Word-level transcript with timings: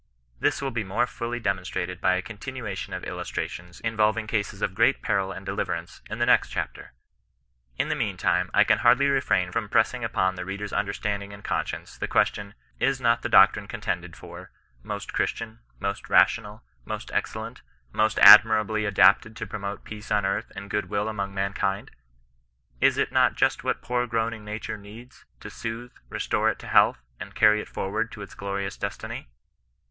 This 0.39 0.63
will 0.63 0.71
be 0.71 0.83
more 0.83 1.05
fully 1.05 1.39
demonstrated 1.39 2.01
by 2.01 2.15
a 2.15 2.23
continuation 2.23 2.91
of 2.91 3.03
illustrations 3.03 3.79
involving 3.81 4.25
cases 4.25 4.63
of 4.63 4.73
greater 4.73 4.97
peril 4.97 5.31
and 5.31 5.45
de 5.45 5.51
liverance, 5.53 6.01
in 6.09 6.17
the 6.17 6.25
next 6.25 6.49
chapter. 6.49 6.93
In 7.77 7.89
the 7.89 7.95
mean 7.95 8.17
time 8.17 8.49
I 8.51 8.63
can 8.63 8.79
hardly 8.79 9.05
refrain 9.09 9.51
from 9.51 9.69
pressing 9.69 10.03
upon 10.03 10.33
the 10.33 10.43
reader's 10.43 10.73
under 10.73 10.91
standing 10.91 11.33
and 11.33 11.43
conscience, 11.43 11.99
the 11.99 12.07
question,— 12.07 12.55
Is 12.89 12.99
not 12.99 13.21
the 13.21 13.29
doc 13.29 13.53
trine 13.53 13.67
contended 13.67 14.15
for, 14.15 14.49
most 14.81 15.13
Christian, 15.13 15.59
most 15.79 16.09
rational, 16.09 16.63
most 16.83 17.11
excellent, 17.13 17.61
most 17.93 18.17
admirably 18.23 18.85
adapted 18.85 19.35
to 19.35 19.45
promote 19.45 19.83
peace 19.83 20.09
on 20.09 20.25
earth 20.25 20.51
and 20.55 20.71
good 20.71 20.89
will 20.89 21.09
among 21.09 21.31
mankind? 21.35 21.91
Is 22.79 22.97
it 22.97 23.11
not 23.11 23.35
just 23.35 23.63
what 23.63 23.83
poor 23.83 24.07
groaning 24.07 24.43
nature 24.43 24.79
needs, 24.79 25.25
to 25.41 25.51
soothe, 25.51 25.91
restore 26.09 26.49
it 26.49 26.57
to 26.57 26.67
health, 26.67 26.97
and 27.19 27.35
carry 27.35 27.61
it 27.61 27.69
forward 27.69 28.11
to 28.13 28.23
its 28.23 28.33
glorious 28.33 28.75
destiny? 28.77 29.29